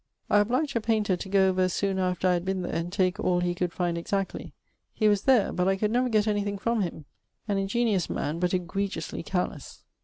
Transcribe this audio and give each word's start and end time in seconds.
I 0.31 0.39
obliged 0.39 0.75
a 0.75 0.81
painter 0.81 1.15
to 1.15 1.29
goe 1.29 1.49
over 1.49 1.69
soon 1.69 1.99
after 1.99 2.27
I 2.27 2.33
had 2.33 2.43
been 2.43 2.63
there 2.63 2.73
and 2.73 2.91
take 2.91 3.19
all 3.19 3.39
he 3.39 3.53
could 3.53 3.71
find 3.71 3.99
exactly. 3.99 4.51
He 4.95 5.07
was 5.07 5.25
there, 5.25 5.51
but 5.53 5.67
I 5.67 5.75
could 5.77 5.91
never 5.91 6.09
get 6.09 6.25
anything 6.27 6.57
from 6.57 6.81
him: 6.81 7.05
an 7.47 7.57
ingeniose 7.59 8.09
man, 8.09 8.39
but 8.39 8.51
egregiously 8.51 9.21
carelesse. 9.21 9.83